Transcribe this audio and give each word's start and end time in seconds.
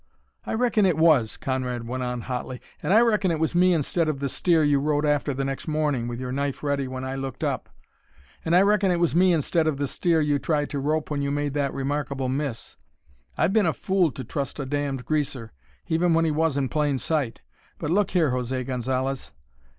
"I 0.47 0.55
reckon 0.55 0.83
it 0.87 0.97
was!" 0.97 1.37
Conrad 1.37 1.87
went 1.87 2.01
on 2.01 2.21
hotly. 2.21 2.59
"And 2.81 2.91
I 2.91 3.01
reckon 3.01 3.29
it 3.29 3.37
was 3.39 3.53
me 3.53 3.71
instead 3.71 4.09
of 4.09 4.19
the 4.19 4.29
steer 4.29 4.63
you 4.63 4.79
rode 4.79 5.05
after 5.05 5.31
the 5.31 5.45
next 5.45 5.67
morning, 5.67 6.07
with 6.07 6.19
your 6.19 6.31
knife 6.31 6.63
ready 6.63 6.87
when 6.87 7.03
I 7.03 7.13
looked 7.15 7.43
up. 7.43 7.69
And 8.43 8.55
I 8.55 8.63
reckon 8.63 8.89
it 8.89 8.99
was 8.99 9.13
me 9.15 9.31
instead 9.31 9.67
of 9.67 9.77
the 9.77 9.85
steer 9.87 10.19
you 10.19 10.39
tried 10.39 10.71
to 10.71 10.79
rope 10.79 11.11
when 11.11 11.21
you 11.21 11.29
made 11.29 11.53
that 11.53 11.71
remarkable 11.71 12.29
miss. 12.29 12.77
I've 13.37 13.53
been 13.53 13.67
a 13.67 13.73
fool 13.73 14.09
to 14.13 14.23
trust 14.23 14.59
a 14.59 14.65
damned 14.65 15.05
greaser, 15.05 15.51
even 15.87 16.15
when 16.15 16.25
he 16.25 16.31
was 16.31 16.57
in 16.57 16.67
plain 16.67 16.97
sight. 16.97 17.41
But 17.77 17.91
look 17.91 18.09
here, 18.09 18.31
José 18.31 18.65
Gonzalez!" 18.65 19.35